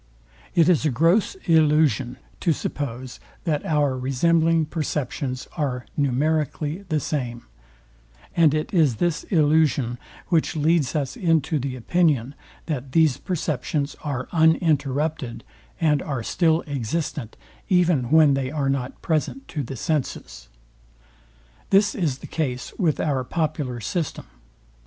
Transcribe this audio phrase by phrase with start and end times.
[0.55, 7.45] It is a gross illusion to suppose, that our resembling perceptions are numerically the same;
[8.35, 12.33] and it is this illusion, which leads us into the opinion,
[12.65, 15.43] that these perceptions are uninterrupted,
[15.79, 17.37] and are still existent,
[17.69, 20.49] even when they are not present to the senses.
[21.69, 24.25] This is the case with our popular system.